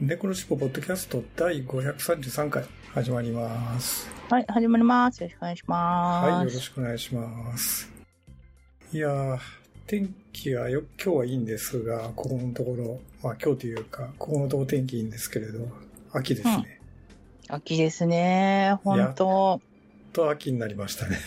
[0.00, 4.08] 猫のしっぽポッドキャスト第533回始まります。
[4.30, 5.24] はい、始まります。
[5.24, 6.30] よろしくお願いします。
[6.30, 7.92] はい、よろしくお願いします。
[8.92, 9.38] いやー、
[9.88, 15.66] 天気はよ、今日はいいんですが、ここのところ、まあ今日というか、ここのところ天気いいんですけれど、
[16.12, 16.80] 秋ですね。
[17.48, 18.78] 秋ですね。
[18.84, 19.60] 本当
[20.12, 21.18] と秋になりましたね。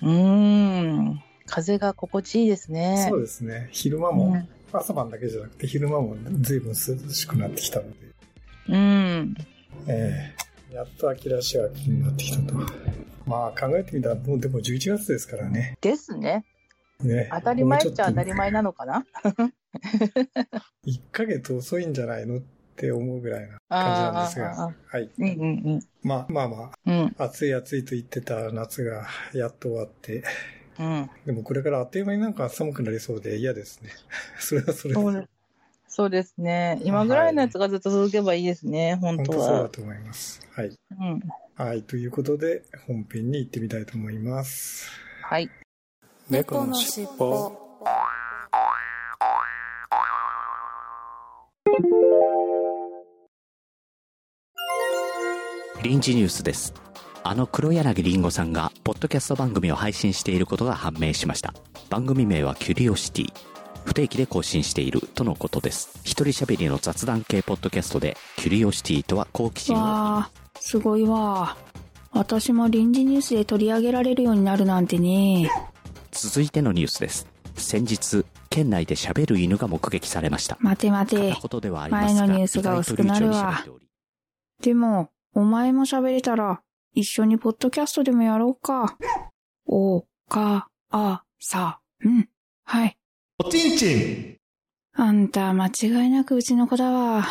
[0.00, 1.22] うーん。
[1.44, 3.06] 風が心地いいですね。
[3.10, 3.68] そうですね。
[3.72, 4.48] 昼間も、うん
[4.78, 7.96] 朝晩だけじゃなくて昼間も随分涼しくなってきたので、
[8.68, 9.34] うん。
[9.88, 10.34] え
[10.72, 12.54] えやっと秋らしい秋になってきたと。
[13.26, 15.76] まあ考えてみたらもうでも11月ですからね。
[15.80, 16.44] ですね。
[17.02, 19.06] ね当たり前っちゃ当たり前なのかな？
[20.86, 22.40] 1ヶ月遅いんじゃないのっ
[22.76, 24.74] て思うぐらいな感じなんですあーあが。
[24.88, 25.10] はい。
[25.18, 25.32] うんう
[25.76, 26.98] んまあまあまうん。
[27.00, 27.16] うん。
[27.18, 30.22] あ、暑い暑いと言ってた夏がやっと終わって、
[30.78, 31.10] うん。
[31.24, 33.90] でもこれからあっという間になんか寒くなりそうで嫌ですね。
[34.38, 35.00] それはそれで。
[35.00, 35.28] そうで
[35.88, 36.78] そうですね。
[36.84, 38.96] 今ぐらいのやつがずっと続けばいいですね。
[38.96, 39.68] 本当本当そうだは。
[39.70, 40.46] と思います。
[40.52, 40.78] はい。
[41.00, 41.22] うん。
[41.54, 41.82] はい。
[41.82, 44.90] ということで、本編に行ってみたいと思います。
[45.22, 45.48] はい。
[46.28, 47.66] 猫のしっぽ
[55.82, 56.85] 臨時ニュースです。
[57.28, 61.54] あの黒柳りんごさんが、ポッドキャスト番組を配信していることが判明しました。
[61.90, 63.32] 番組名はキュリオシティ。
[63.84, 65.98] 不定期で更新しているとのことです。
[66.04, 69.78] 一人喋りの雑談系ポッドキャストで、キュリオシティとは好奇心を。
[69.80, 71.56] わあ、すごいわ。
[72.12, 75.50] 私も臨時ニュースで取り上げられるようになるなんてね。
[76.12, 77.26] 続いてのニュースです。
[77.56, 80.58] 先日、県内で喋る犬が目撃されました。
[80.60, 81.16] 待て待て
[81.90, 83.64] 前のニュースが薄くなるわ
[84.62, 86.60] でも、お前も喋れたら、
[86.96, 88.96] 一緒にポッドキャストでもやろうか。
[89.66, 92.26] お、か、あ、さ、うん。
[92.64, 92.96] はい。
[93.38, 94.36] おちんちん
[94.94, 97.22] あんた、間違いなくうちの子だわ。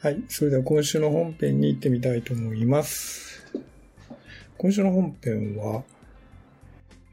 [0.00, 0.24] はい。
[0.28, 3.44] それでは今週の本編に行ってみたいと思います。
[4.56, 5.82] 今週の本編は、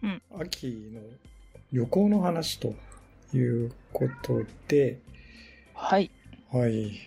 [0.03, 1.01] うん秋の
[1.73, 2.73] 旅行の話と
[3.33, 4.99] いうことで、
[5.73, 6.09] はい。
[6.51, 6.99] はい。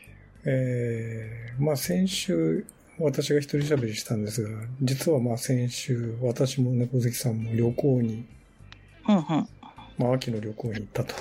[0.44, 2.64] えー、まあ先週、
[2.98, 4.50] 私が一人喋りしたんですが、
[4.82, 8.26] 実はまあ先週、私も猫好きさんも旅行に、
[9.08, 9.24] うんうん。
[9.98, 11.14] まあ秋の旅行に行ったと。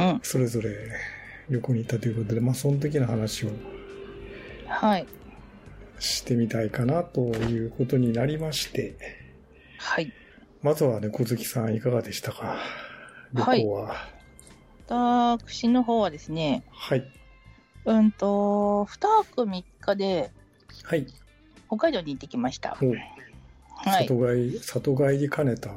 [0.00, 0.20] うん。
[0.24, 0.70] それぞれ
[1.48, 3.50] 旅行に行ったということで、まあその時の話を
[4.66, 5.06] はい。
[5.98, 8.96] してみたいかなということになりまして、
[9.78, 10.12] はい。
[10.62, 12.58] まずは猫好きさんいかがでしたか？
[13.32, 14.15] 旅行は。
[14.88, 17.04] 私の方はですね、はい。
[17.84, 20.30] うんと、2泊3日で
[20.84, 21.06] はい。
[21.68, 22.76] 北海道に行ってきました。
[22.80, 22.94] お
[23.88, 24.06] はい。
[24.06, 25.70] 里帰り、里帰り兼ねた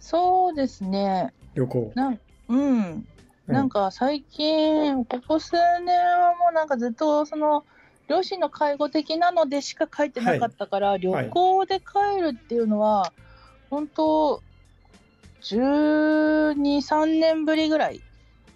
[0.00, 1.32] そうですね。
[1.54, 1.92] 旅行。
[1.94, 3.06] なん、うん。
[3.46, 7.64] なんか最近、ここ数年はもうなんかずっとその、
[8.08, 13.12] 両親の介護的なのでしか帰ってなかったから、旅行で帰るっていうのは、
[13.70, 14.42] 本当
[15.40, 18.00] 12、3年ぶりぐらい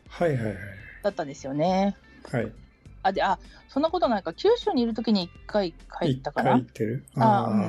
[0.09, 0.55] はいはいはい。
[1.03, 1.97] だったんですよね。
[2.31, 2.53] はい。
[3.03, 3.39] あ、で、あ、
[3.69, 6.69] そんなことないか、九州にいるときに1回帰ったかな一回行。
[6.69, 7.05] ってる？
[7.17, 7.25] あ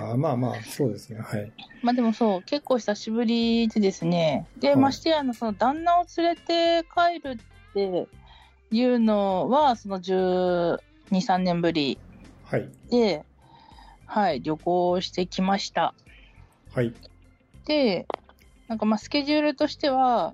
[0.09, 1.19] ああ、まあまあ、そうですね。
[1.19, 1.51] はい。
[1.81, 4.47] まあでもそう、結構久しぶりでですね。
[4.57, 8.07] で、はいましてや、あの、その旦那を連れて帰るって
[8.71, 11.99] いうのは、その12、3年ぶり
[12.43, 12.69] はい。
[12.89, 13.23] で、
[14.05, 15.93] はい、旅行してきました。
[16.73, 16.93] はい。
[17.65, 18.07] で、
[18.67, 20.33] なんかまあスケジュールとしては、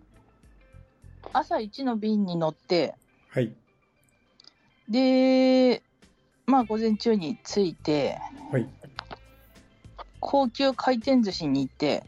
[1.33, 2.95] 朝1の便に乗って、
[3.30, 3.54] はい。
[4.89, 5.83] で、
[6.45, 8.18] まあ午前中に着いて、
[8.51, 8.68] はい。
[10.19, 12.04] 高級回転寿司に行って、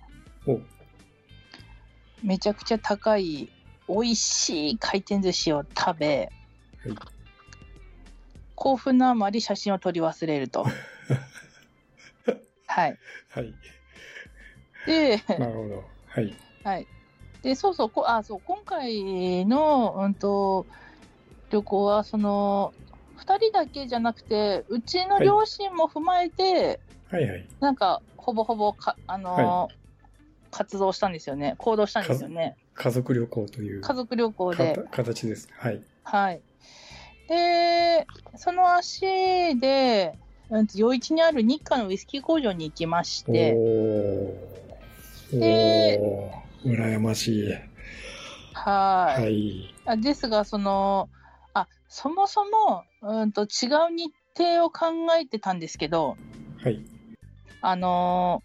[0.47, 0.59] お、
[2.23, 3.49] めちゃくちゃ高い
[3.87, 6.31] 美味しい回転寿司を食べ、
[6.83, 6.95] はい
[8.59, 10.65] 興奮のあまり写真を撮り忘れると。
[12.65, 12.97] はい。
[13.29, 13.53] はい。
[14.87, 15.83] で、なるほど。
[16.07, 16.35] はい。
[16.63, 16.87] はい。
[17.41, 20.67] で、そうそう、こあそう今回の、うんと、
[21.49, 22.73] 旅行は、その、
[23.15, 27.47] 2人だけじゃなくて、うちの両親も踏まえて、はいはい。
[27.59, 29.77] なんか、ほぼほぼか、あのー
[30.49, 31.55] 活動したんですよね。
[31.57, 32.55] 行動したんですよね。
[32.73, 33.81] 家族旅行という。
[33.81, 34.79] 家族旅行で。
[34.91, 35.49] 形です。
[35.51, 35.81] はい。
[36.03, 36.41] はい。
[37.27, 40.17] で、その足で、
[40.49, 43.57] うん、余市にある日課のウイスキー工場に行きまして、
[45.33, 45.99] で、
[46.67, 47.53] 羨ましい。
[48.53, 49.23] はい。
[49.85, 50.01] はい。
[50.01, 51.09] ですが、その、
[51.53, 53.47] あ、そもそも、うんと違う
[53.95, 54.87] 日程を考
[55.19, 56.17] えてたんですけど、
[56.63, 56.79] はい。
[57.61, 58.43] あの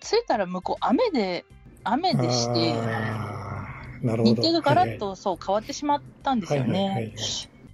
[0.00, 1.44] ー、着いたら向こう雨で、
[1.84, 2.72] 雨でして、
[4.02, 6.72] なるほど日程がガラッと、そう変わってしまったんですよね。
[6.72, 7.12] はいはいはい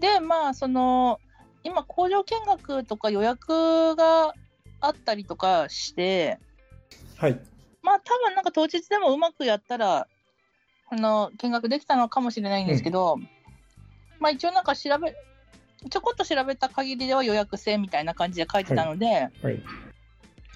[0.00, 1.19] で、まあ、その、
[1.65, 4.35] 今、工場見学とか予約が
[4.81, 6.39] あったりとかして、
[7.17, 7.41] はい。
[7.88, 10.06] まあ、多分なんか当日でもうまくやったら、
[10.90, 13.23] あの、見学できたのかもしれないんですけど、うん、
[14.20, 15.14] まあ一応なんか調べ、
[15.88, 19.31] ちょこっと調べた限りでは予約制みたいな感じで書いてたので、はい。
[19.43, 19.62] はい、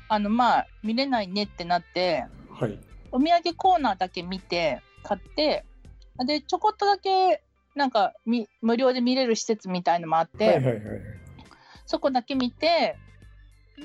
[0.09, 2.79] あの、まあ、見れないねってなって、はい、
[3.11, 5.65] お土産コーナーだけ見て、買って、
[6.27, 7.43] で、ちょこっとだけ
[7.75, 10.83] なんかみ無料で見れる施設みたいのもあって、はいはいはい、
[11.87, 12.97] そこだけ見て、
[13.83, 13.85] で、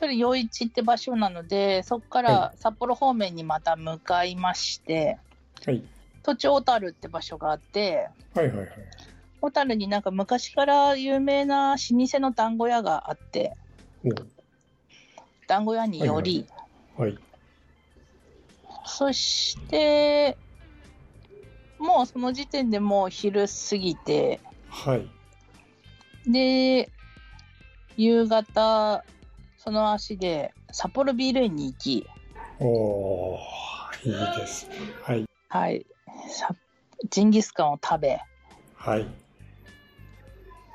[0.00, 5.18] それ、余市って場所なので、そこから札幌方面にまた向かいまして、
[5.66, 5.82] はい、
[6.22, 8.68] 途中小樽って場所があって、はいはいはい、
[9.42, 13.54] 小樽になんか昔から有名な老舗の団子屋があって、
[15.46, 16.46] 団子屋により、
[16.96, 17.12] はいはい。
[17.12, 17.22] はい、
[18.86, 20.38] そして、
[21.78, 25.06] もうその時点でもう昼過ぎて、はい。
[26.26, 26.88] で、
[27.98, 29.04] 夕方、
[29.62, 32.06] その足で札幌ビール園に行き、
[32.60, 34.76] おー、いいですね。
[35.02, 35.26] はい。
[35.50, 35.86] はい。
[37.10, 38.18] ジンギスカンを食べ、
[38.74, 39.06] はい。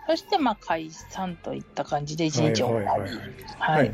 [0.07, 3.19] そして、まあ、解散といった感じで一日終わり。
[3.57, 3.91] はい。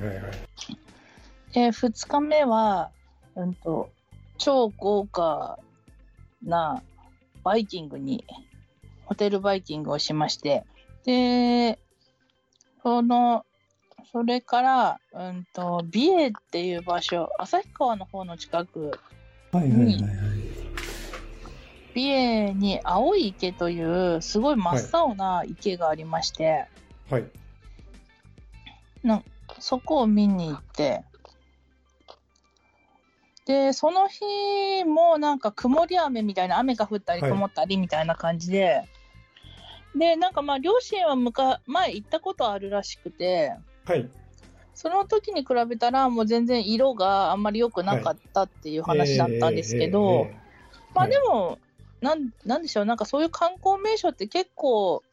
[1.54, 2.92] で、二日目は、
[3.38, 3.90] うんと、
[4.38, 5.58] 超豪華
[6.44, 6.84] な
[7.46, 8.26] バイキングに、
[9.06, 10.66] ホテルバイキングをしまして、
[11.06, 11.80] で、
[12.84, 13.46] その、
[14.12, 18.92] それから、うんと、美瑛っていう場所、旭川の方の近く
[19.54, 20.04] に、
[21.94, 26.66] 美瑛に青い池というすごい真っ青な池がありまして、
[27.10, 27.26] はい。
[29.04, 29.24] な
[29.60, 31.04] そこを見に行って、
[33.46, 38.84] で、その日もなんか曇り雨みたいな、雨が降ったり曇ったりみたいな感じで、は
[39.96, 43.54] い、で、なんかまあ両親はむか前行ったことあるらしくて、
[43.86, 44.10] はい。
[44.74, 50.32] その時に比べたらもう全然色があんまり良くなかったっていう話だったんですけど、
[50.96, 51.60] まあでも、
[52.02, 55.04] なん、なんでしょう、なんかそういう観光名所って結構、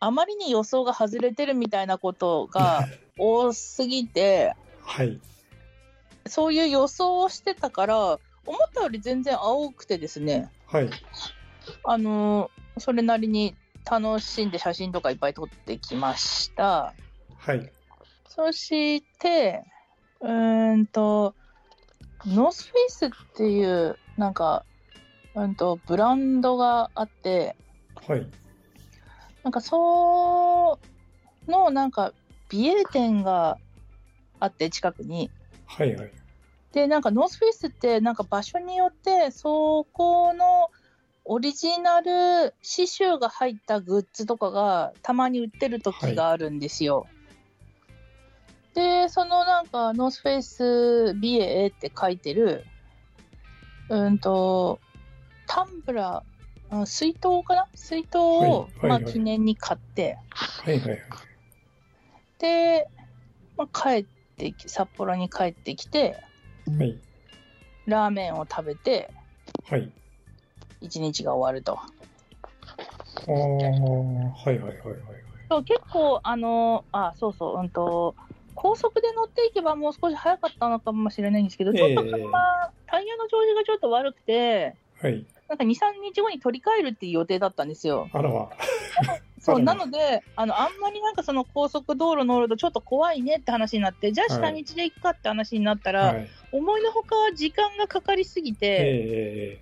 [0.00, 2.86] あまりに予想が外れてるみたいなことが
[3.18, 5.18] 多すぎて、はい。
[6.26, 10.50] そういう予想をしてたから、思ったより全然青くてですね。
[10.66, 10.90] はい。
[11.84, 13.54] あのー、それなりに
[13.90, 16.92] 楽しんで写真とかいっぱい撮ってきました。
[17.38, 17.73] はい。
[18.34, 19.64] そして、
[20.20, 21.34] うーんと、
[22.26, 24.64] ノースフェイスっていう、なんか、
[25.34, 27.56] うんと、ブランドがあって、
[28.08, 28.26] はい。
[29.44, 30.80] なんか、そ
[31.46, 32.12] うの、なんか、
[32.48, 33.58] 直営店が
[34.40, 35.30] あって、近くに。
[35.66, 36.10] はいはい。
[36.72, 40.70] で、なんかノースフェイスってなんか場所によってそこの
[41.24, 42.06] オリジナル
[42.62, 47.06] 刺繍が入ったグッズとかがたまに売ってる時があるんですよ。
[48.76, 52.64] はい、で、そのなんかノースフェイスビエって書いてる、
[53.88, 54.80] うんと、
[55.46, 57.66] タンブラー、水筒かな？
[57.74, 60.90] 水筒を、はいはいはい、まあ、記念に買って、はいはい。
[60.90, 61.00] はい、
[62.38, 62.88] で、
[63.56, 66.16] まあ、帰っって札幌に帰ってきて、
[66.76, 66.98] はい、
[67.86, 69.12] ラーメンを食べて、
[69.70, 69.92] はい、
[70.80, 71.74] 一日が終わると。
[71.74, 71.78] あ
[73.30, 74.78] あ、はいはいはいはい。
[75.48, 78.16] そう結構、あの、あ、そうそう、うんと、
[78.64, 85.26] 高速で乗っていけばもう少し早かったのかもしれないんですけど、ちょっと車、えー、タイヤの調子がちょっと悪くて、はい。
[85.50, 85.74] なんか2、3
[86.14, 88.08] 日後に取り替えるっていう予定だったんですよ。
[88.10, 88.48] あらま。
[89.38, 99.60] そう、 なので、あの、あんまりなんかその高速道路乗るとちょっと怖いねって話になって、じゃあ下道で行くかって話になったら、はい、思いのほか時間がかかりすぎて、え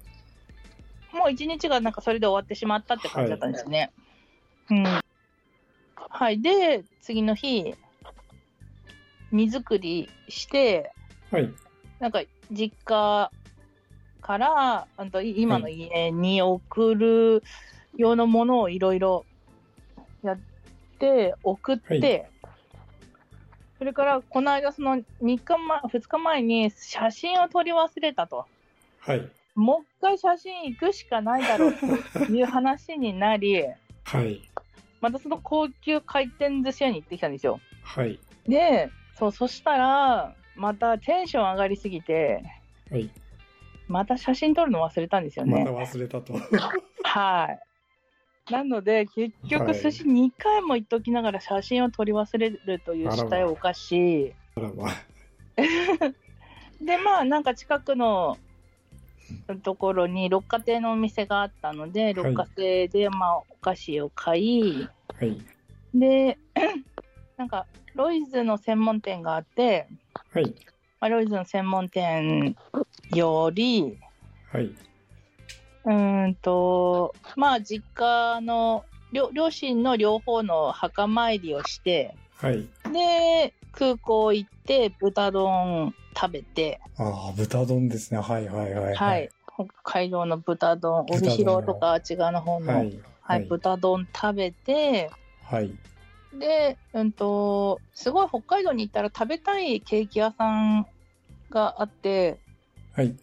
[1.12, 3.90] ー、もう一日がなんかそれで終わってしまったって感じだったんですね。
[4.68, 5.02] はい、うん。
[5.96, 6.40] はい。
[6.40, 7.74] で、次の日、
[9.32, 10.92] 荷造りして、
[11.30, 11.52] はい。
[11.98, 13.30] なんか実家
[14.20, 17.42] からあと今の家に送る
[17.96, 19.24] 用のものをいろいろ
[20.22, 20.38] やっ
[20.98, 22.26] て、送って、はい、
[23.78, 28.46] それから、この間、その3日前、2日前に写真を撮り忘れたと。
[29.00, 29.28] はい。
[29.54, 33.64] もう一回写真行くしかないだろうという話になり、
[34.04, 34.40] はい。
[35.00, 37.60] またその高級回転寿司屋に行ってきたんですよ。
[37.82, 38.20] はい。
[38.46, 42.42] で、そう、そしたら、またテンション上がりすぎて、
[42.90, 43.10] はい。
[43.88, 45.64] また写真撮るの忘れたんですよね。
[45.64, 46.34] また忘れたと。
[47.02, 48.52] はい。
[48.52, 53.92] なので、結はい局寿司2回も行っときながら写真を撮り忘れるという事態おかし
[54.26, 54.32] い。
[56.84, 58.38] で、まあ、なんか近くの
[59.62, 64.88] ところに六花亭のお店があったので、六花亭で、まあ、お菓子を買い、
[65.18, 65.36] はい。
[65.94, 66.38] で、
[67.36, 69.86] なんか、ロイズの専門店があって、
[70.32, 70.54] はい。
[71.00, 72.56] まあ、ロイズの専門店
[73.10, 73.98] より、
[74.50, 74.74] はい。
[75.84, 82.68] うーんと、まあ、実家の、両両親の両方の墓参りをして、はい。
[82.92, 88.20] で、空港行って、豚丼食べて、ああ、豚丼ですね。
[88.20, 88.94] はいはいはい。
[88.94, 89.30] はい。。
[89.54, 92.84] 北海道の豚丼、帯広とかあっち側の方の、は
[93.20, 93.46] はい、い。
[93.48, 95.10] 豚丼食べて、
[95.42, 95.74] はい。
[96.34, 100.86] で、うんと、すごい北海道に行ったら食べたいケーキ屋さん
[101.50, 102.38] があって、
[102.94, 103.14] はい。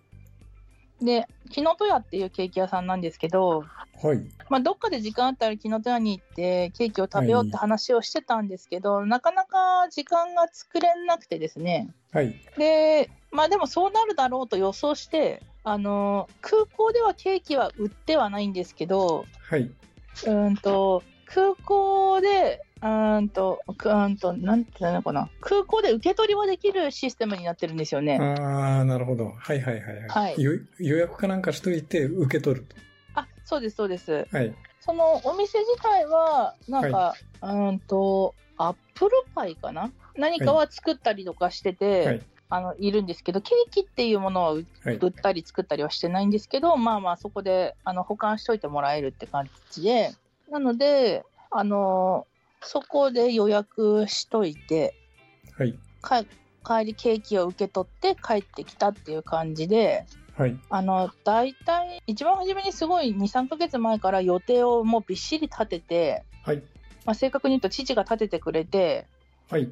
[1.02, 3.64] で、木の戸屋っていうケーキ屋さんなんですけど、
[4.02, 4.26] はい。
[4.50, 11.90] まあ、どっかで時間あったら木の戸屋に行ってケーキを食べようって話をしてたんですけど、なかなか時間が作れなくてですね。
[12.12, 12.34] はい。
[12.58, 19.62] で、まあでもそうなるだろうと予想して、あの、空港ではケーキは売ってはないんですけど、はい。
[19.62, 28.18] うーんと、空港で、うーんと、くうーんと、なんていうのかな、空港で受け取りはできるシステムになってるんですよね。
[28.20, 29.34] ああ、なるほど。
[29.38, 30.08] はいはいはい。
[30.08, 32.66] はい予予約かなんかしといて受け取る
[33.14, 34.26] あ、そうです、そうです。
[34.26, 34.38] と。
[34.38, 34.56] はい。
[34.80, 39.92] そのお店自体は、なんか、うーんと、アップルパイかな？
[40.18, 42.22] 何かは作ったりとかしてて、はい
[42.52, 44.54] あの、いるんですけど、ケーキっていうものは。
[44.54, 44.66] 売っ
[45.12, 50.10] たり作ったりはしてないんですけど、まあまあそこであの保管しといてもらえるって感じで、
[50.52, 52.28] なので、あの
[52.62, 54.94] そこで予約しといて、
[55.58, 55.80] はい。
[56.02, 56.24] か
[56.66, 60.06] 帰りケーキを受け取って帰ってきたっていう感じで、
[60.38, 60.58] はい。
[60.70, 66.64] あの、大体、一番初めにすごい2、3ヶ月前から予定をもうびっしり立てて、はい。
[67.06, 69.08] まあ、正確に言うと父が立ててくれて
[69.50, 69.72] はい。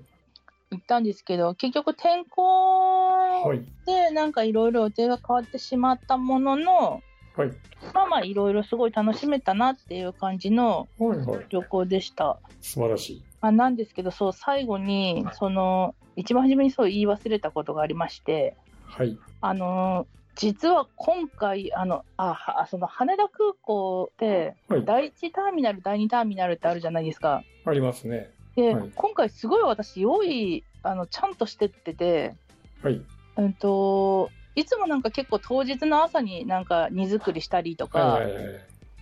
[0.72, 3.62] 行ったんですけど、結局天候はい。
[3.86, 7.02] でなんかいろいろ予定が変わってしまったものの、
[7.38, 7.52] はい。
[7.94, 11.20] まあまあいろいろすごい楽しめたなっていう感じのはい。
[11.20, 11.46] はい。
[11.50, 12.40] 旅行でした。
[12.62, 13.24] 素晴らしい。
[13.42, 19.18] まあ、なんですけど、そう、最後に、その、一番初めにそう言い忘れたことがありまして、はい。
[19.42, 24.86] あのー実は今回、あの、あ、はその羽田空港って、はい。
[24.86, 27.44] 第1ターミナル、第2ターミナルってあるじゃないですか。
[27.66, 28.30] ありますね。
[28.56, 32.36] で、はい今回すごい私、用意、あの、ちゃんとしてってて、
[32.84, 33.02] はい。
[33.38, 38.26] うんと、いつもなんか結構当日の朝になんか荷造りしたりとか、はい。
[38.26, 38.34] はい。
[38.34, 38.46] はい。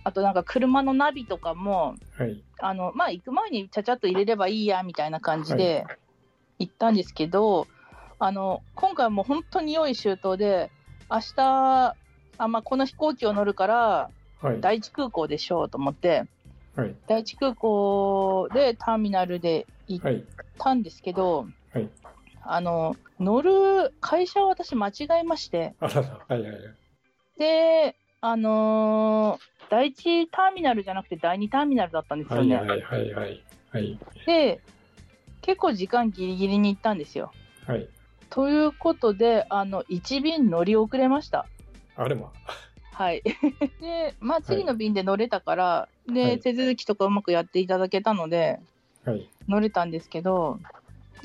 [0.04, 2.44] あとなんか車のナビとかも、はい。
[2.58, 5.86] あの、まあ、行く前にちゃちゃっと入れればいいや、みたいな感じで
[6.58, 7.68] 行ったんですけど、
[8.18, 10.70] あの、今回はもう本当に用意周到で、
[11.10, 11.96] 明日、
[12.38, 14.10] あ、まあ、この飛行機を乗るから、
[14.42, 14.60] はい。
[14.60, 16.24] 第一空港でしょうと思って、
[16.74, 16.94] はい。
[17.08, 20.24] 第一空港でターミナルで行っはい。
[20.58, 21.88] たんですけど、はい
[22.48, 26.24] あの、乗る会社を私間違えまして、あらら。
[26.28, 26.42] はい。
[26.42, 26.50] はい。
[26.52, 26.62] はい。
[27.38, 32.46] で、あのー第一ターミナルじゃなくて第二ターミナルだったんですよはい。
[32.46, 32.54] ね。
[32.56, 32.68] はい。
[32.68, 33.12] はい。
[33.12, 33.44] はい。
[33.72, 33.98] はい。
[34.26, 34.60] で、
[35.42, 37.32] 結構時間ギリギリに行ったんですよ。
[37.66, 37.88] はい。
[38.30, 41.46] ということで、あの、1便乗り遅れました。
[41.96, 42.30] あれま。
[42.92, 43.22] はい。
[43.80, 48.60] で、まあ次の便で乗れたから、で、はい手続きとかうまくやっていただけたので、
[49.04, 49.28] はい。
[49.48, 50.60] 乗れたんですけど、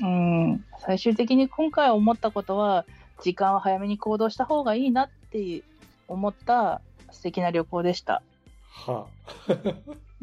[0.00, 2.84] うん、最終的に今回思ったことは、
[3.22, 5.62] 時間は早めに行動した方がいいなって
[6.08, 6.80] 思った
[7.10, 8.22] 素敵な旅行でした。
[8.68, 9.06] は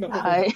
[0.04, 0.08] あ。
[0.08, 0.48] はい。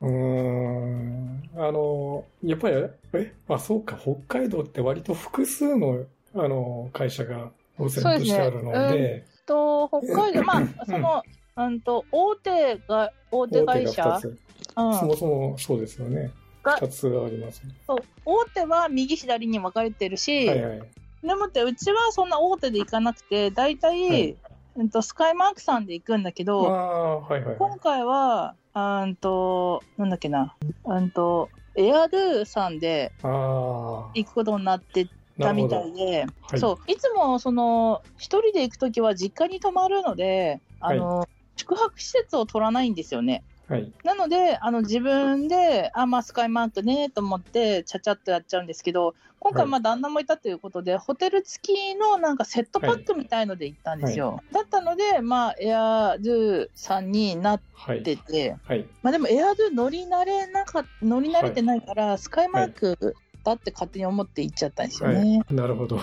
[0.00, 1.50] うーん。
[1.56, 2.76] あの、やっぱり、
[3.14, 11.22] え、あ、そうか、北海道って割と複数の、あの、会社が路線としてあるのそうで、と、北海道、 まあ、その、
[11.56, 14.38] うんと、大手が、大手会社？2、つ。
[14.76, 16.30] うん、そもそもそうですよね。
[16.62, 17.74] が2つありますね。
[17.86, 20.82] そう大手は右左に分かれてるし、はいはい。
[21.22, 24.36] でもってうちはそんな大手で行かなくて、大体、はい
[24.76, 35.08] うんとスカイマークさんで行くんだけあど、あ、はいはいは今回は、うんと、なんだっけな、うんと、エアドゥさんで行くことになって。
[35.40, 41.26] たみたいで、はいそう、いつもその、一人で行くときは実家に泊まるので、あの、
[41.56, 43.42] 宿泊施設を取らないんですよね。
[43.70, 43.92] はい。
[44.02, 54.42] なので、あの自分で、あ、まあ、スカイマークねと思って、ちゃちゃっとやっちゃうんですけど、今回、はいまあ旦那もいたということで、ホテル付きのなんかセットパックみたいので行ったんですよ。
[54.52, 58.02] だったので、まあ、エアドゥさんになっはい。
[58.02, 58.84] てて、はい。
[59.02, 65.42] まあ、でもエアドゥ乗り慣れなか乗り慣れてないから、スカイマークだって勝手に思って行っちゃったんですよはね。
[65.48, 65.54] い。
[65.54, 65.98] なるほど。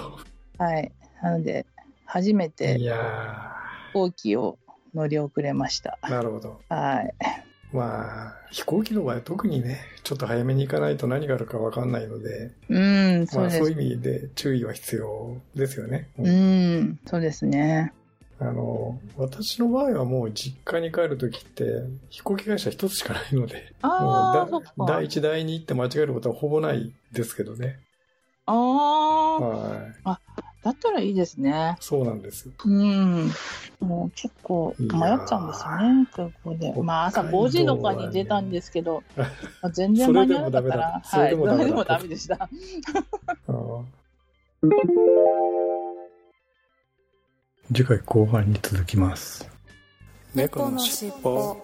[0.58, 0.92] はい。
[1.22, 1.66] なので、
[2.06, 2.96] 初めていや
[3.90, 4.58] 飛行機を
[4.96, 6.00] 乗り遅れました。
[6.02, 6.62] ー、なるほど。
[6.70, 7.14] はい。
[7.74, 13.60] まあ、飛行機の場合は特にね、ちょっと早めに行かないと何があるかわかんないので、うん、そまあうです。
[13.60, 16.10] そういう意味で注意は必要ですよね。
[16.18, 17.92] う、ん、そうですね。
[18.40, 24.50] あの、私の場合はもう実家に帰るときって飛行機会社一つしかないので、も。
[24.54, 27.80] うだ第一第二行って間違えることはほぼないですけどね。
[28.46, 30.27] ああ、はい。
[30.64, 31.78] だったらいいですね。
[31.80, 32.50] そうなんです。
[32.66, 33.32] うん。
[33.80, 36.74] もう結構迷っちゃうんですよね、空港で。
[36.82, 39.26] まあ朝5時とかに出たんですけど、 ま
[39.62, 42.50] あ全然間に合わなかったら、はい、それでもダメだもダメでした。
[47.74, 49.48] 次回後半に続きます。
[50.34, 51.58] 猫のしっぽ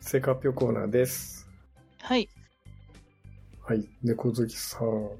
[0.00, 1.48] 成果発表コーナーです。
[2.00, 2.28] はい。
[3.70, 3.88] はい。
[4.02, 5.10] 猫好きさん、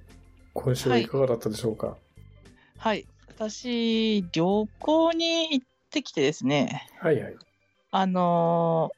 [0.54, 1.96] 今週はいかがだったでしょうか、
[2.78, 3.06] はい。
[3.28, 7.36] 私、旅行に行ってきてですね、はい、はい
[7.92, 8.90] あの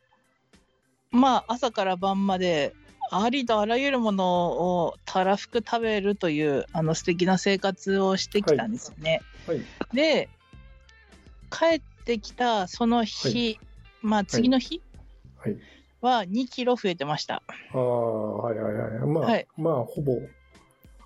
[1.13, 2.73] ーまあ、朝から晩まで、
[3.11, 9.21] ありとあらゆるものをたらふく食べるという、あの、素敵な生活をしてきたんですよね。
[9.47, 9.61] はい。
[9.93, 10.31] で、
[11.51, 13.59] 帰ってきたその日、
[14.01, 14.81] まあ、次の日
[15.37, 15.53] はい。
[15.53, 15.59] は
[16.11, 17.43] 2キロ増えてました。
[17.73, 19.09] ああ、はいはいはい。
[19.09, 20.19] まあ、はいまあ、ほぼ、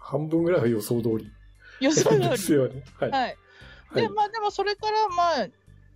[0.00, 1.30] 半分ぐらいは予想通り。
[1.80, 2.28] 予想通り。
[2.30, 2.82] ですよね。
[2.98, 3.10] はい。
[3.10, 3.20] はい。
[3.20, 3.36] はい
[3.94, 5.48] で、まあ、でもそれから、まあ、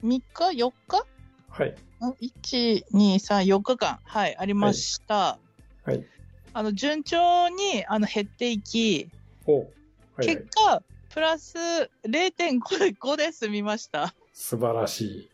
[0.02, 1.06] 3日、4日？
[1.48, 1.74] はい。
[2.00, 5.38] 1、2、3、4日間、はい、ありました。
[5.84, 6.04] はい。
[6.52, 9.08] あの、順調に、あの、減っていき、
[9.46, 9.66] おはい、
[10.18, 10.46] はい結。
[10.50, 11.58] 果、プラス
[12.04, 14.14] 0.5で済みました。
[14.32, 15.30] 素晴らしい。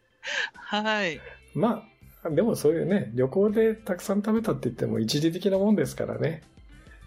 [0.54, 1.20] はい。
[1.54, 1.95] まあ、
[2.30, 6.42] でもそういうね、旅行でたくさん食べたって言っても一時的なもんですからね。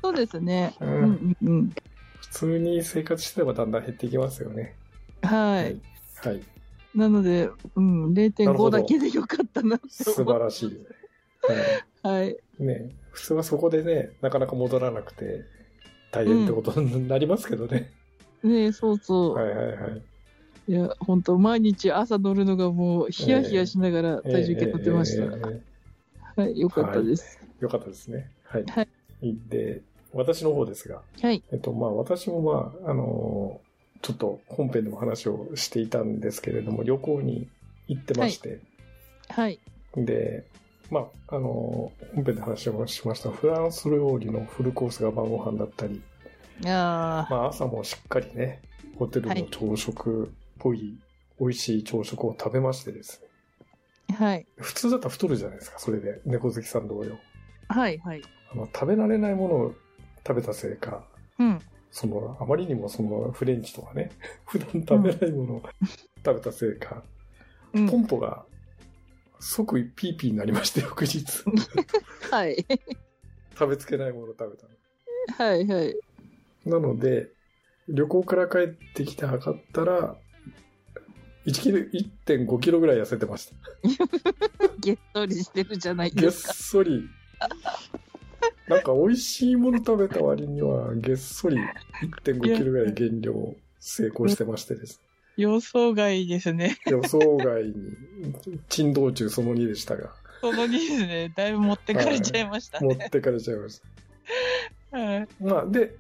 [0.02, 0.76] そうですね。
[0.80, 1.70] ううんんうんうん。
[2.20, 4.76] 普通に生活してればだんだん減っていきますよね。
[5.22, 5.80] はい。
[6.24, 6.42] はい。
[6.96, 10.80] なので、うん、なるほ0.5どだけでよかったな素晴らしい。
[12.04, 12.22] はい。
[12.22, 12.38] はい。
[12.60, 15.46] ね、普通はそこでね、なかなか戻らなくて
[16.12, 17.92] 大変ってことになりますけどね。
[18.44, 19.36] ねえ、そうそう。
[19.36, 20.02] はいはいはい。
[20.70, 25.24] いや、本当毎日朝乗るのがもう、ヒヤヒヤしながら体重計乗ってました。
[25.24, 25.62] えーえー
[26.38, 27.40] えはい、よかったです。
[27.60, 28.30] ーよかったですね。
[28.44, 28.66] はい。
[28.66, 28.88] はい
[29.50, 29.82] で、
[30.14, 31.44] 私の方ですが、はい。
[31.52, 33.70] えっと、まあ私もまあ、あのー
[34.02, 37.50] ちょっと本編でも話をしていたんですけれども、旅行に
[37.88, 38.60] 行ってまして、
[39.28, 39.60] はい。
[39.98, 40.46] で、
[40.92, 46.00] まあ、あのー本編で話をしましたフランス料理のフルコースが晩ご飯だったり、
[46.66, 48.62] ああ、まあ朝もしっかりね、
[49.00, 51.00] ホテルの朝食っぽい
[51.40, 53.22] 美味しい朝食を食べましてです
[54.10, 54.16] ね。
[54.16, 54.46] はい。
[54.58, 56.22] 普通だったら太るじゃないですか、それで。
[56.26, 57.18] 猫好きさん同様。
[57.70, 58.22] はい、はい。
[58.52, 59.76] あの、食べられないものを
[60.28, 61.04] 食べたせいか、
[61.38, 61.60] うん。
[61.92, 64.12] その、あまりにもそのフレンチとかね、
[64.46, 65.64] 普段食べないものを
[66.26, 67.04] 食べたせいか、
[67.74, 68.46] うんポンポが
[69.40, 71.44] 即ピーピーになりまして、翌日。
[72.32, 72.66] はい。
[73.54, 74.58] 食べつけないものを食べ
[75.38, 75.96] たはい、はい。
[76.66, 76.80] の。
[76.80, 77.30] なので、
[77.88, 80.18] 旅行から帰ってきて測ったら、
[81.46, 83.56] 1キロ、1.5キロぐらい痩せてました。
[84.80, 86.54] げっとりしてるじゃないげっですか。
[86.54, 87.10] そり。
[88.68, 91.58] なんか美味しいもの食べた割には、げっそり
[92.24, 95.02] 1.5キロぐらい減量成功してましてです。
[95.38, 96.78] 予想外ですね。
[96.88, 97.74] 予想外に、
[98.68, 101.34] 珍道中その2でしたが、その2ですね。
[101.36, 102.96] だいぶ持ってかれちゃいましたね。
[102.96, 103.82] 持ってかれちゃいまし
[104.92, 104.98] た。
[104.98, 105.28] はい。
[105.40, 105.96] まあ、で、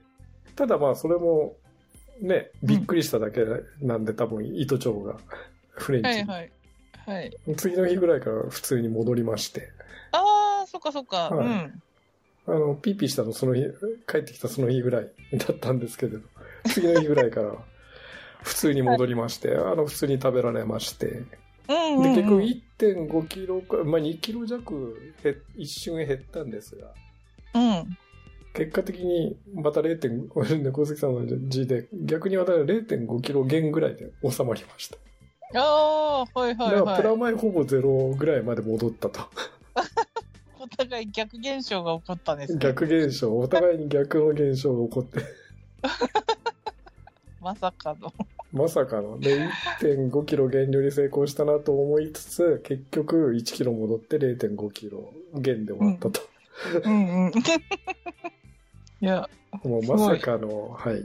[0.55, 1.55] ただまあ、それも、
[2.21, 3.45] ね、びっくりしただけ
[3.81, 5.17] なんで、多分、糸長が、
[5.71, 6.51] フレンチに、はい、はい。
[7.05, 7.37] はい。
[7.55, 9.71] 次の日ぐらいから普通に戻りまして、
[10.11, 11.29] ああ、そっかそっか。
[11.29, 11.83] はいうん。
[12.47, 13.63] あの、ピーピーしたのその日、
[14.07, 16.19] 帰ってきたその日ぐらいだったんですけれど、
[16.65, 17.55] 次の日ぐらいから、
[18.41, 21.23] 普通に戻りまして、あの、普通に食べられまして、
[21.67, 22.15] うんうん、で、うん。
[22.15, 26.93] 結局1.5キロか、まあ2キロ弱減一瞬減ったんですが、
[27.53, 27.97] うん。
[28.53, 34.97] 結果的にまた0.5、 猫関さんの字で、逆に私は0.5キロ減ぐらいで収まりました。
[35.55, 37.19] ああ、はいはいだからプラはい。
[37.19, 39.21] マイほぼゼロぐらいまで戻ったと。
[40.59, 42.59] お互い逆現象が起こったんですね。
[42.59, 45.19] 逆現象、お互いに逆の現象が起こって。
[47.41, 48.13] まさかの。
[48.51, 49.19] まさかの。
[49.19, 49.47] で、
[49.79, 56.21] 1.5キロ減量に成功したなと思いつつ、結局1キロ戻って0.5キロ減で終わったと。
[56.83, 57.31] うんうん。
[59.01, 59.29] いや、
[59.63, 61.03] もうまさかの、はい。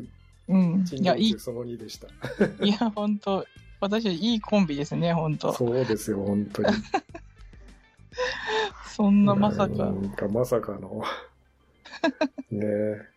[0.48, 0.84] うん。
[0.92, 2.08] いや、いい、その2でした。
[2.64, 3.46] いや、本当
[3.80, 6.68] 私はいいコンビですね、本当そうですよ、本当に。
[8.88, 9.74] そんなまさか。
[9.74, 11.02] なんかまさかの。
[12.50, 13.08] ねえ。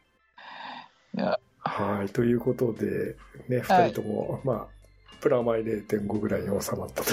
[1.16, 2.10] いや、はい。
[2.10, 3.16] ということで、
[3.48, 4.68] ね、はい二人とも、まあ、
[5.22, 7.04] プラマイ0.5ぐらいに収まった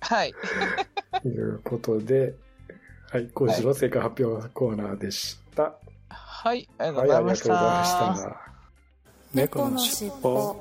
[0.00, 0.34] はい。
[1.22, 2.34] と いうことで、
[3.10, 3.28] はい。
[3.32, 5.62] 今週の正解発表コーナーでした。
[5.62, 5.72] はい、
[6.44, 8.16] はい、ありがございましとうございまた。
[8.16, 8.36] した。
[9.32, 10.54] 猫のしっぽ。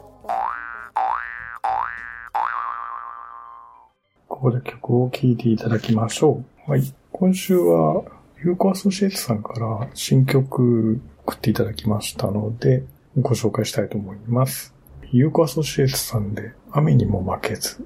[4.29, 6.71] ここで曲を聴いていただきましょう。
[6.71, 6.93] はい。
[7.11, 8.01] 今週は、
[8.41, 12.85] 有効アソシエイトさんから新曲送っていただきましたので、
[13.19, 14.73] ご紹介したいと思います。
[15.11, 17.85] 有効アソシエイトさんで、雨にも負けず。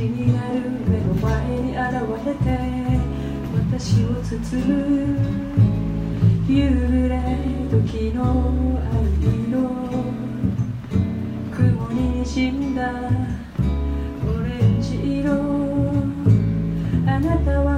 [0.00, 1.82] になる目の前に現
[2.24, 2.46] れて
[3.54, 4.74] 私を包む
[6.48, 7.14] 夕暮れ
[7.70, 8.94] 時の愛
[9.50, 9.54] 色
[11.52, 12.82] 雲に滲んだ
[14.26, 15.28] オレンジ色。
[17.06, 17.77] あなたは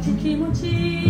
[0.00, 1.09] じ気持ち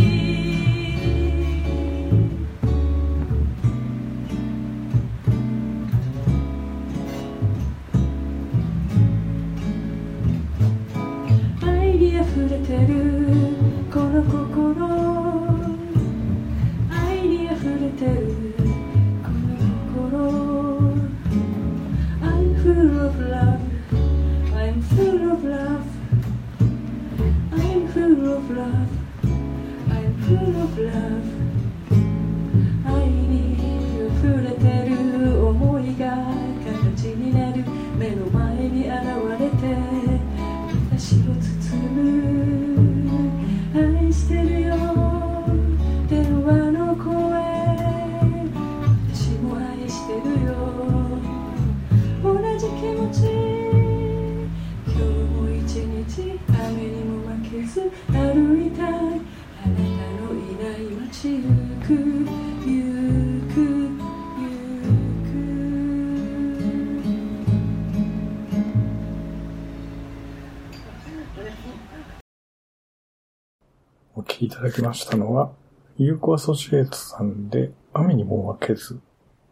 [74.61, 75.53] ただきましたのは、
[75.96, 79.01] 有効アソシエイトさんで、雨にも負けず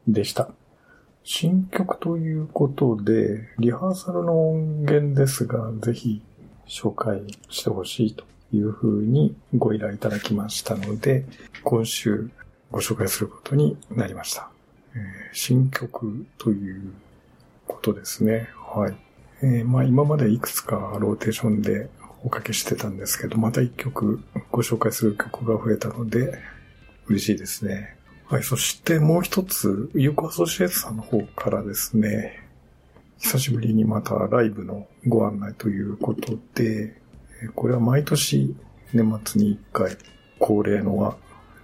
[0.06, 0.50] でした。
[1.24, 6.20] 新曲ということで、リハーサルの音源ですが、ぜひ
[6.66, 11.24] 紹介してほしいというふうにご依頼いただきましたので、
[11.64, 12.28] 今週
[12.70, 14.50] ご紹介することになりました。
[14.94, 15.00] えー
[15.32, 16.92] 新曲という
[17.66, 18.50] ことですね。
[18.74, 18.96] はい。
[19.40, 21.88] えーまあ今までいくつかローテーションで
[22.22, 26.38] おかけしてたんですけど、また一曲ご紹介する曲が増えたので、
[27.06, 27.96] 嬉しいですね。
[28.26, 32.44] はい、そしてもう一つ、有効アソシエイトさんの方からですね、
[33.18, 37.00] 久しぶりにまたライブのご案内ということで、
[37.54, 38.54] これは毎年
[38.92, 39.96] 年末に一回
[40.38, 41.16] 恒例のは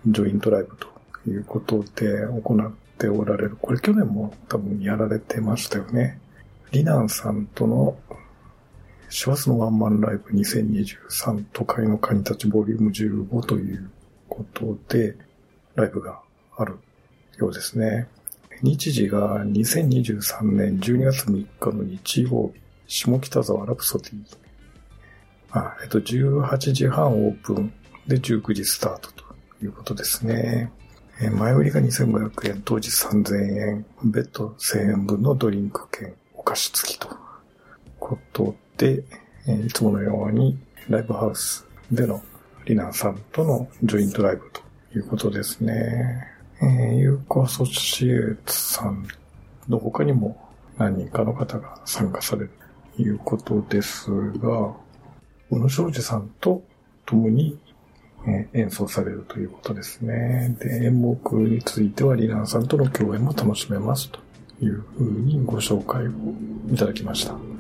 [0.07, 3.57] ジョイントライブということで行っておられる。
[3.61, 6.19] これ去年も多分やられてましたよね。
[6.73, 7.97] リナンさんとの
[9.09, 13.91] 師走のワンマンライブ2023都会のカニたちボリューム15という
[14.29, 15.17] ことで、
[15.75, 16.21] ライブが
[16.57, 16.79] ある
[17.39, 18.09] ようですね。
[18.63, 24.39] 日時が2023年12月3日の日曜日、下北沢ラプソディ。
[25.51, 27.73] あ、えっと、18時半オープン
[28.07, 29.25] で19時スタートと
[29.63, 30.73] いうことですね。
[31.21, 37.09] え前売りが2500円、当時3000円、ベッド1000円分のドリンク券、お菓子付きと。
[38.01, 39.05] こと、え
[39.67, 40.59] いつものように
[40.89, 42.23] ライブハウスでの
[42.67, 44.63] リナさんとのジョイントライブと
[44.99, 46.27] いうことですね。
[46.63, 49.07] えー、有効アソシエイトさん
[49.69, 50.37] の他にも
[50.79, 52.51] 何人かの方が参加される
[52.97, 54.75] ということですが、
[55.51, 56.63] 小野昌司さんと
[57.05, 57.59] 共に
[58.27, 60.57] え演奏されるということですね。
[60.59, 64.21] で、演目についてはリナンさんとの共演も楽しめますと
[64.63, 66.11] いうふうにご紹介を
[66.73, 67.54] いただきました。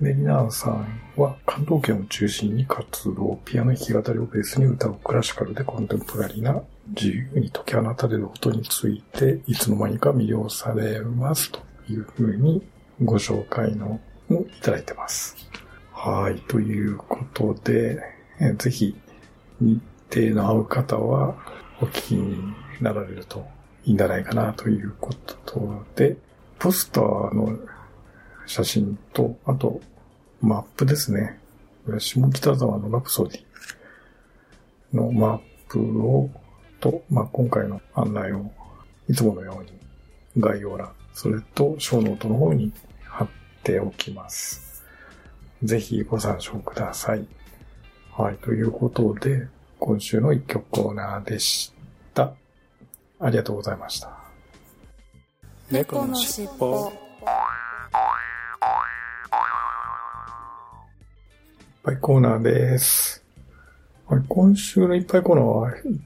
[0.00, 12.62] で、リナンさんは関東圏を中心に活動、ピアノ弾き語りをベースに歌うクラシカルでコンテンポラリーな自由に解き放たれる音についていつの間にか魅了されますというふうに
[13.02, 15.36] ご紹介のもいただいてます。
[15.92, 16.40] はい。
[16.42, 18.00] ということで、
[18.56, 18.96] ぜひ
[19.60, 19.82] 日
[20.14, 21.34] 程の合う方は
[21.80, 23.46] お聞きになられると
[23.84, 25.12] いいんじゃないかなというこ
[25.44, 26.16] とで、
[26.58, 27.58] ポスターの
[28.48, 29.80] 写真と、あと
[30.40, 31.38] マップですね。
[31.98, 36.30] 下北沢のラプソディのマップを、
[36.80, 38.50] と、まあ、今回の案内を
[39.08, 39.72] いつものように
[40.38, 42.72] 概要欄、それとショーノートの方に
[43.04, 43.28] 貼っ
[43.62, 44.82] ておきます。
[45.62, 47.26] ぜひご参照ください。
[48.16, 48.36] はい。
[48.38, 49.46] ということで、
[49.78, 51.74] 今週の一曲コーナーでし
[52.14, 52.32] た。
[53.20, 54.10] ありがとうございました。
[55.70, 57.07] 猫のしっぽ
[61.88, 63.24] ぱいコーナーです。
[64.06, 65.98] はい、今週のいっぱいコーナーは1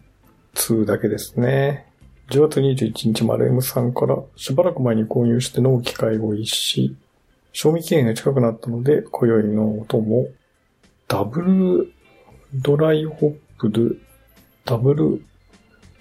[0.54, 1.88] 通だけですね。
[2.30, 6.96] 10月21日、丸 M さんから、しばらく前に購入して飲む機会を逸し、
[7.52, 10.28] 賞味期限が近くなったので、今宵のお供、
[11.08, 11.92] ダブル
[12.54, 13.80] ドライホップド、
[14.64, 15.24] ダブル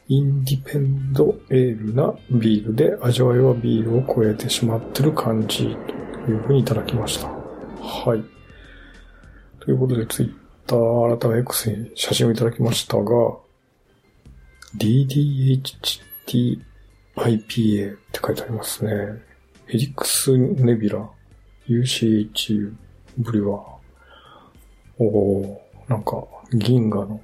[0.10, 5.76] インディペンドエールなビールで味わいはビールを超えてしまってる感じ
[6.26, 7.30] というふうにいただきました。
[7.82, 8.41] はい。
[9.62, 10.34] ということで、ツイッ
[10.66, 13.38] ター改め X に写真をいただきましたが、
[14.78, 15.62] DDHTIPA
[16.66, 19.22] って書いてありますね。
[19.68, 21.08] ヘリックスネビラ
[21.68, 22.74] UCHU
[23.20, 23.62] ブリュワー。
[24.98, 27.22] おー、なんか銀河の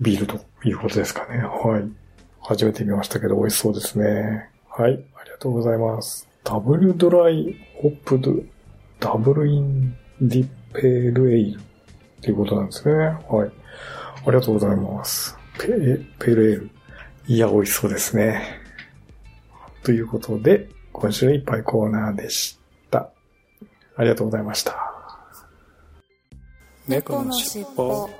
[0.00, 1.38] ビールということですかね。
[1.38, 1.88] はい。
[2.40, 4.50] 初めて見ましたけど美味しそうですね。
[4.68, 4.92] はい。
[4.92, 6.28] ありがとうございます。
[6.42, 8.34] ダブルドライホップド
[9.00, 11.62] ダブルインディペールエイルっ
[12.20, 12.94] ていうことなんですね。
[12.94, 13.50] はい。
[14.26, 15.36] ありがとうございます。
[15.58, 15.68] ペ
[16.18, 16.70] ペールエール。
[17.26, 18.60] いや、美味しそうですね。
[19.82, 22.58] ということで、今週のいっぱいコーナーでし
[22.90, 23.10] た。
[23.96, 24.76] ありがとうございました。
[26.86, 28.10] 猫のしっぽ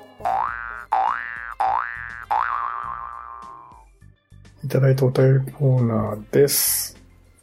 [4.63, 7.00] いただいたお便りコーナーです。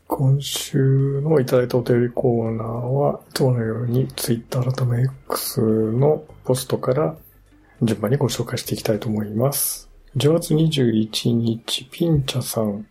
[0.08, 7.14] 今週のいただいたお便りコーナーは、いつものように Twitter 改め X のポストから
[7.82, 9.90] 順番にご紹介していきたいと思います。
[10.16, 12.86] 10月21日、ピンチャさん、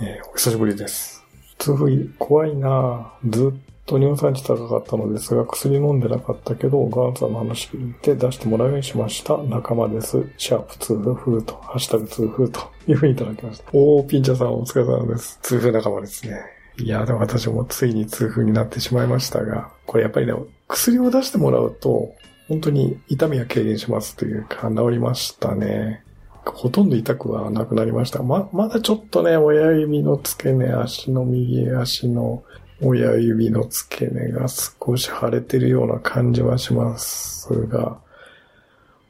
[0.00, 1.24] えーお久しぶりです。
[1.58, 9.36] 痛風怖いなずっと尿酸値高かったのですが、薬飲んでなかったけど、ガンさんの話聞いて出してもらうようにしました。
[9.38, 10.24] 仲間です。
[10.36, 13.64] シャープ痛風と、ハッシュタグ痛風というふうにいただきました。
[13.72, 15.40] おー、ピンチャさんお疲れ様です。
[15.42, 16.40] 痛風仲間ですね。
[16.78, 20.34] いや、でも私もついに痛風になってしまいましたが、これやっぱりね、
[20.68, 22.14] 薬を出してもらうと、
[22.48, 26.04] 本当に痛みが軽減しますというか、治りましたね。
[26.44, 28.22] ほとんど痛くはなくなりました。
[28.22, 32.44] ま、まだちょっとね、親指の付け根、足の右足の
[32.82, 37.98] 親指の付け根が少し腫れてるような感じはしますが、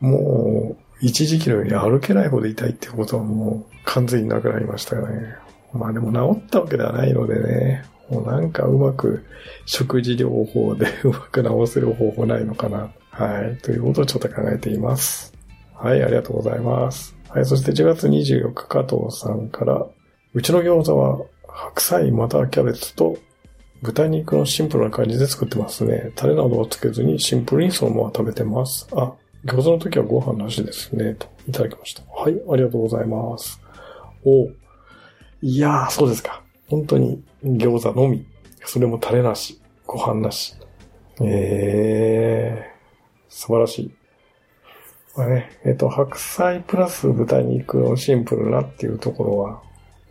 [0.00, 5.34] もう、一時期のように歩けないほど痛いってことはもう完全になくなりましたよね。
[5.72, 9.24] まあでも治ったわけではないのでね、もうなんかうまく
[9.66, 12.90] 食事療法で うまく治せる方法ないのかな。
[13.10, 13.56] はい。
[13.62, 15.32] ということをちょっと考えています。
[15.74, 17.16] はい、ありがとうございます。
[17.28, 19.86] はい、そして10月24日、加藤さんから、
[20.34, 23.16] うちの餃子は白菜またはキャベツと
[23.82, 26.12] 豚肉のシンプルな感じで作ってますね。
[26.14, 28.86] タレなどをつけずにシンプルにそのまま食べてます。
[28.92, 29.14] あ、
[29.44, 31.14] 餃子の時はご飯なしですね。
[31.14, 32.02] と、いただきました。
[32.12, 33.60] はい、ありがとうございます。
[34.24, 34.50] お
[35.42, 36.42] いやー、そうですか。
[36.68, 38.26] 本当に餃子のみ。
[38.66, 39.60] それもタレなし。
[39.86, 40.54] ご飯なし。
[41.22, 43.94] えー、素晴らしい。
[45.16, 49.62] まあね、えっ、と、白菜プラス豚肉のシンプルなっていうところは、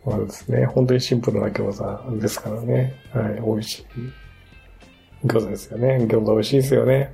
[0.04, 2.94] まあですね、本当にシンプルな餃子ですからね。
[3.12, 3.86] はい、美味しい
[5.26, 5.98] 餃子ですよね。
[6.04, 7.12] 餃子美味しいですよね。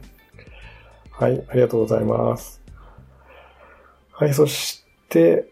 [1.10, 2.60] はい、ありがとうございます。
[4.12, 5.46] はい、そして、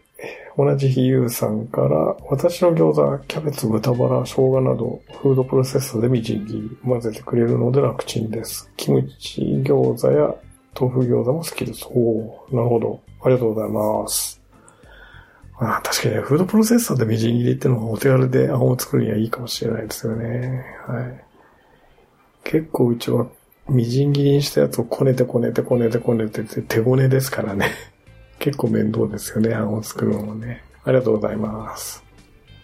[0.57, 8.71] 同じ日ゆうさんから、私の餃子キャベツ、豚バラ、生姜など、フードプロセッサーでみじん切り混ぜてくれるので楽ちんです。
[8.77, 10.33] キムチ餃子や
[10.79, 11.85] 豆腐餃子も好きです。
[11.89, 13.01] おー、なるほど。
[13.21, 14.34] ありがとうございます。
[15.57, 20.65] ああ、確かに、フードプロセッサーでみじん切りってのがお手軽であんを作るにはいいかもしれないですよね。
[20.85, 21.23] はい。
[22.43, 23.27] 結構うちは
[23.69, 27.71] みじん切りにしたやつをこねてこねてこねてこねてって手ごねですからね。
[28.39, 30.61] 結構面倒ですよね、あんを作るのもね。
[30.83, 32.03] ありがとうございます。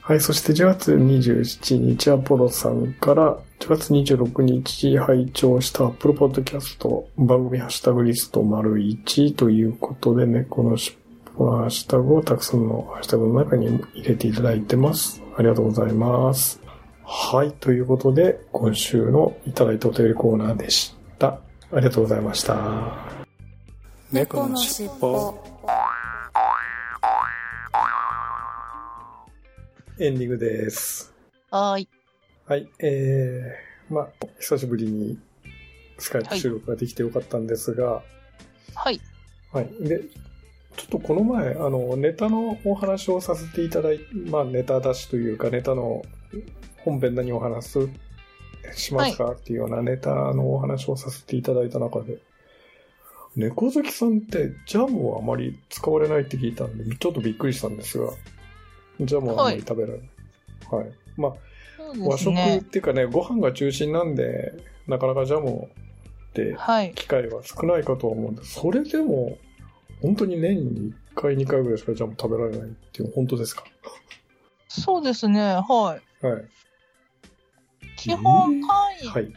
[0.02, 10.76] はい、そして10月27日、アポロさんから、10月26日拝聴した Apple Podcast 番組ハッシュタグリスト丸1ということでね、この
[11.38, 15.22] 尾のハッシュタグをたくさんのハッシュタグの中に入れていただいてます。
[15.38, 16.62] ありがとうございます。
[17.04, 21.40] はい、ということで、今週のいただいたお便りコーナーでした。
[21.72, 23.22] ありがとうございました。
[24.12, 25.44] 猫のしっぽ
[30.00, 31.14] エンディングです。
[31.50, 31.90] はーい。
[32.46, 35.20] はい、えー、まあ、久しぶりに
[35.98, 38.02] スカイプ収録ができてよかったんですが、
[38.74, 39.00] はい。
[39.54, 39.70] はい。
[39.80, 40.02] で、
[40.78, 46.02] ちょっとこの前、あの、ネタのお話をさせていただいまあ、ネタ出しというか、ネタの
[46.78, 47.90] 本編何を話す、
[48.74, 52.20] しますか、っていうようなネタのお話をさせていただいた中で、
[53.36, 58.12] 猫好きさんってジャムをあまり使われないって聞いたんで、ちょっとびっくりしたんですが、
[59.00, 60.10] ジャムはあまり食べられない。
[60.70, 60.92] はい。
[61.18, 61.34] まあ、
[61.96, 62.64] そう和食っ。
[62.64, 64.54] ていうかね、ご飯が中心なんで、
[64.88, 65.70] なかなかジャム
[66.32, 66.94] ってはい。
[66.94, 68.60] 機会は少ないかとは思うんです。
[68.60, 69.38] それでも、
[70.02, 73.64] 本当に年に1回、2回ぐらいしかジャム食べられないっていうの本当ですか？
[74.68, 75.42] そうですね。
[75.42, 76.26] はい。
[76.26, 76.46] はい。
[77.98, 78.74] 基本パ
[79.06, 79.34] ン、はい。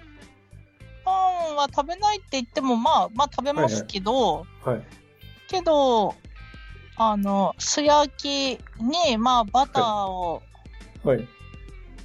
[1.04, 1.10] パ
[1.52, 4.82] ンは食べないって言っても、まあ、まあ食べますけど、はい。
[5.48, 6.14] けど、
[6.96, 10.42] あの、素焼きに、まあ、バターを
[11.02, 11.28] はい。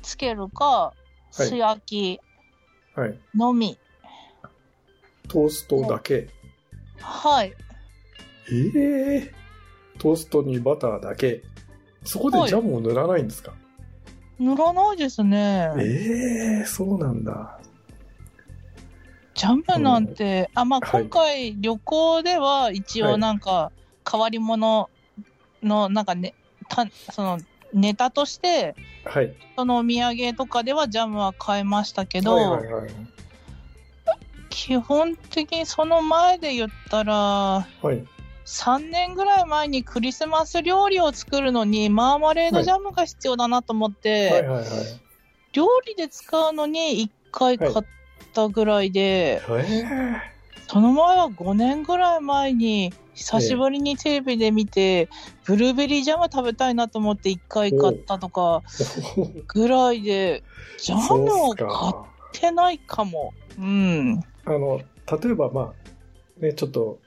[0.02, 0.94] つけるか、
[1.30, 2.20] い素焼き
[3.00, 3.20] はい。
[3.36, 3.78] のみ。
[5.30, 6.28] トーストだけ。
[7.00, 7.54] はい。
[8.52, 9.34] ええ
[9.98, 11.44] トーストにバターだけ。
[12.04, 13.54] そこでジャムを塗らないんですか、
[14.40, 15.72] 塗らないですね。
[15.78, 17.60] ええそうなんだ。
[19.36, 23.72] ジャムなんて、あ、まあ、はい今回旅行では一応なんか、
[24.10, 24.90] 変わり者
[25.64, 26.34] の、なんかね、
[26.68, 27.40] たその、
[27.74, 29.34] ネタとして、はい。
[29.56, 32.92] そのお土産とかではジャムは買いましたけど、はいはいはい。
[34.50, 38.06] 基本的にその前で言ったら、はい。
[38.50, 44.68] 3年ぐらい前にクリスマス料理を作るのにマーマレードジャムが必要だなと思って、はいはいはい。
[45.54, 47.74] 料理で使うのに1回買っ
[48.34, 50.22] たぐらいで、え
[50.68, 55.10] その前は5年ぐらい前に久しぶりにテレビで見て、
[55.46, 58.64] ブルーベリージャム食べたいなと思って1回買ったとか
[59.18, 60.44] えぐらいで、
[60.80, 62.06] ジャムを買っか。
[62.34, 63.32] てないかも。
[63.60, 64.24] うん。
[64.46, 64.82] あの、
[65.22, 65.74] 例えばま
[66.40, 67.00] あ、ね、ちょっと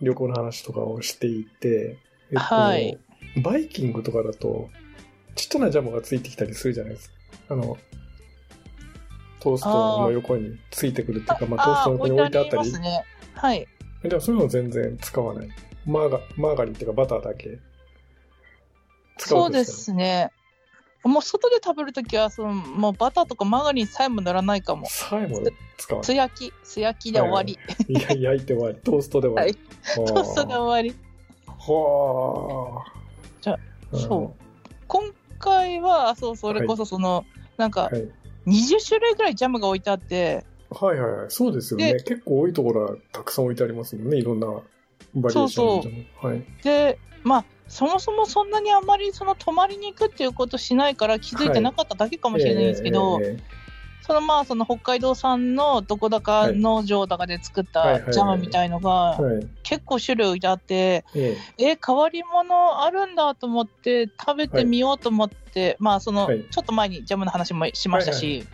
[0.00, 1.98] 旅行の話とかをしていて、
[2.30, 2.98] えっと、はい
[3.42, 4.70] バイキングとかだと、
[5.34, 7.14] ちっちゃなジャムがついてきたりするじゃないですか。
[7.50, 7.76] あの、
[9.40, 13.04] トーストの横についてくるっていうか、まあ、トーストの横に置いてあったり、ますね。
[13.34, 13.66] はい。
[14.02, 15.48] でもそういうの全然使わない。
[15.84, 17.58] マーガマーガリンっていうかバターだけ
[19.18, 20.32] 使そううんでですすね。
[21.06, 24.90] もう外で食べるときはその、もうバターとかマーガリンさえも塗らないかもか。。
[24.90, 25.40] さえも
[25.76, 27.58] 使わ素焼き、素焼きで終わり。
[27.88, 28.78] いや、焼いて終わり。
[28.82, 29.54] トーストで終わり。
[30.06, 30.94] トーストで終わり。
[31.46, 32.92] はあ。
[33.40, 33.58] じゃあ
[33.92, 34.44] うんそう
[34.88, 35.02] 今
[35.38, 37.24] 回は、そう、それこそその、
[37.56, 38.08] なんか、はい。
[38.46, 41.26] 20種類ぐらいジャムが置いてあって、はいはいはい。
[41.28, 41.94] そうですよね。
[41.94, 44.18] で結構多いところはたくさん置いてありますもんね。
[44.18, 44.48] いろんな
[45.14, 46.44] バリエーションのジャムはい。
[46.62, 53.56] で、まあ、そもそもそんなにあんまりその泊まりに行くっていうことしないから気づいてなかっただけかもしれないんですけど、ええええ
[54.06, 58.04] そのまあその北海道産のどこだか農場とかで作っはいはいはい。
[58.06, 59.18] たジャムみたいのが。
[59.64, 66.44] 結構種類置いてあって、ええ、変わり者あるんだと思って食べてみようと思って、まあその、はい。
[66.48, 68.46] ちょっと前にジャムの話もしましたし。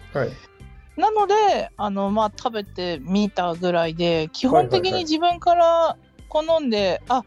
[0.96, 1.34] なので、
[1.76, 5.04] あの、まあ食べてみたぐらいで、基本的はいはいはい。
[5.04, 5.98] に自分から
[6.32, 7.24] 好んで、あ、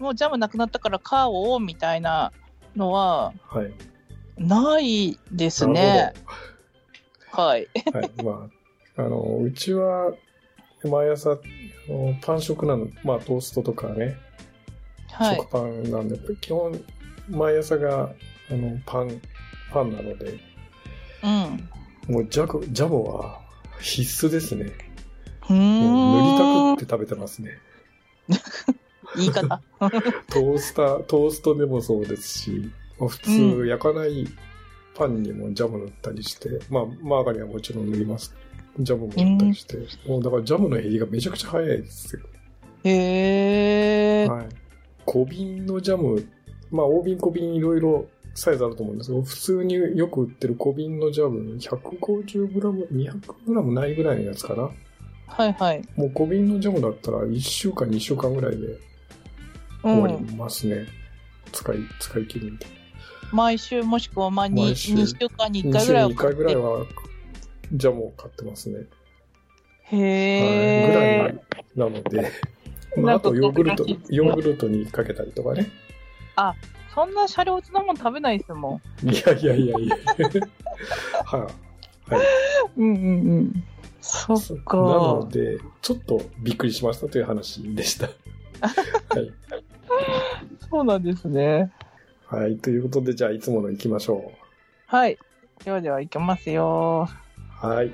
[0.00, 2.32] もうジャムなくなったから買おうみたいな
[2.74, 3.72] のははい。
[4.36, 6.20] ないですなねる。
[7.30, 7.68] はい。
[7.92, 8.10] はい。
[8.24, 8.50] ま
[8.96, 10.12] あ、あの、うちは、
[10.82, 11.38] 毎朝、
[12.22, 14.16] パン食なの、まあ、トーストとかね、
[15.12, 15.36] はい。
[15.36, 16.84] 食パンなんで、基本、
[17.28, 18.10] 毎朝が、
[18.50, 19.20] あの、パン、
[19.72, 20.40] パンなので、
[21.22, 21.68] うん。
[22.08, 23.40] もうジャム、ジャムは
[23.80, 24.72] 必須ですね。
[25.48, 27.50] うーもう塗りたんくって食べてますね。
[29.16, 29.60] 言い方。
[29.78, 34.26] トースター、トーストでもそうですし、まあ普う通焼かない
[34.94, 38.34] パンにもジャム塗ったりして、まあ、マーガリンはもちろん塗ります。
[38.78, 42.22] ジャムも塗ったりして、もうだからジャムの減りがめちゃくちゃ早いですよ。
[42.84, 44.28] へえ。
[44.28, 44.48] はい。
[45.04, 46.26] 小瓶のジャム
[46.74, 54.70] まあ、大瓶小瓶いろいろサイズあると思うんですけど、普通によく売ってる小瓶のジャム、150g、200g ないぐらいのやつかな。
[55.36, 55.82] はいはい。
[55.96, 58.78] もう小瓶のジャムだったら1週間、2週間ぐらいでう
[59.82, 60.26] 終わん。
[60.26, 60.86] りますね。
[61.52, 62.70] 使い、使い切りみたい
[63.32, 65.80] 毎週もしくは、まあ、2, 毎週2週間に1な。
[65.80, 66.86] 2週に1回ぐらいは回ぐらいは
[67.72, 68.78] ジャムを買ってますね。
[69.82, 70.92] へはい。
[70.92, 71.34] ぐらえ。
[71.74, 72.30] いなので、
[72.96, 75.70] まあ、あとヨーグルト、ヨーグルトにかけたりとかね。
[76.94, 79.10] そんなシャレオツなもん食べないですもん。
[79.10, 79.96] いやいやいやいや。
[81.26, 82.22] はい、はい。
[82.78, 83.64] うんうんうん。
[84.04, 84.76] そっか。
[84.76, 88.08] なので、ちょっとびっくりしましたという話でした。
[88.60, 89.32] はい。
[90.70, 91.72] そうなんですね。
[92.26, 92.58] はい。
[92.58, 94.32] ということで、じゃあ、いつもの行きましょ
[94.86, 95.18] はい。
[95.64, 97.08] ではでは、いきますよ。
[97.62, 97.66] う。
[97.66, 97.92] はい。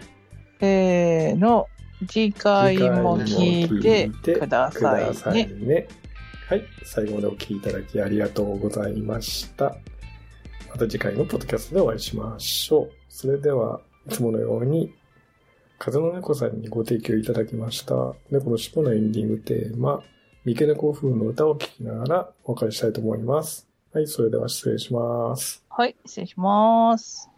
[0.58, 1.66] せーの。
[2.08, 3.82] 次回も聞い
[4.22, 5.46] てくださいくださいね。
[5.46, 5.88] ね。
[6.48, 6.64] はい。
[6.82, 9.76] 最後までお聞きいただきありがとうございました。
[10.70, 12.92] また次回のポッドキャストでお会いしましょう。
[13.08, 14.94] それでは、いつものように、
[15.80, 17.94] 風の猫さんにご提供いただきました、
[18.30, 20.02] 猫の尻尾のエンディングテーマ、
[20.44, 23.66] 三毛猫風の歌を聴きながらお別れしたいと思います。
[23.94, 25.64] はい、それでは失礼します。
[25.70, 27.29] はい、失礼します。